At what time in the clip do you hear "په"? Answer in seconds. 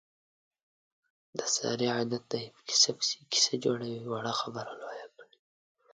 2.55-2.59